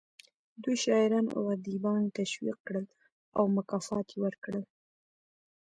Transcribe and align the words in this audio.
دوی 0.61 0.75
شاعران 0.83 1.25
او 1.37 1.43
ادیبان 1.55 2.03
تشویق 2.19 2.57
کړل 2.67 2.85
او 3.37 3.43
مکافات 3.57 4.07
یې 4.11 4.17
ورکړل 4.25 4.63